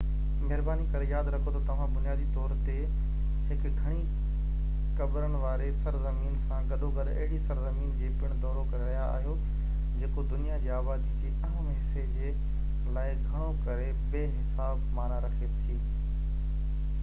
[0.43, 2.77] مهرباني ڪري ياد رکو تہ توهان بنيادي طور تي
[3.49, 3.99] هڪ گهڻن
[5.01, 9.37] قبرن واري سر زمين سان گڏوگڏ اهڙي سرزمين جو پڻ دورو ڪري رهيا آهيو
[10.01, 12.33] جيڪو دنيا جي آبادي جي اهم حصي جي
[12.97, 15.79] لاءِ گھڻو ڪري بي حساب معنيٰ رکي ٿي